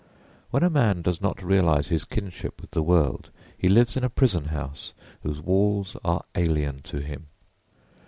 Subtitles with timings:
[0.49, 4.09] When a man does not realise his kinship with the world, he lives in a
[4.09, 7.27] prison house whose walls are alien to him.